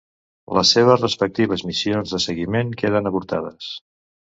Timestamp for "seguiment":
2.25-2.73